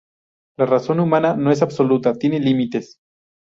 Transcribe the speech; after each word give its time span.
La 0.57 0.65
razón 0.65 0.99
humana 0.99 1.35
no 1.35 1.51
es 1.51 1.61
absoluta, 1.61 2.13
tiene 2.15 2.39
límites. 2.39 2.97